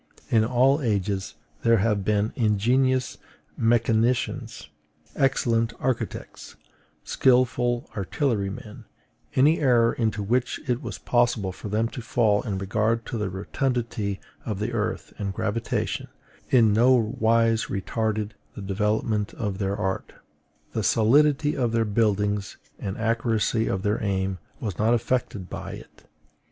[0.31, 3.19] In all ages there have been ingenious
[3.55, 4.67] mechanicians,
[5.15, 6.55] excellent architects,
[7.03, 8.85] skilful artillerymen:
[9.35, 13.29] any error, into which it was possible for them to fall in regard to the
[13.29, 16.07] rotundity of the earth and gravitation,
[16.49, 20.13] in no wise retarded the development of their art;
[20.73, 26.07] the solidity of their buildings and accuracy of their aim was not affected by it.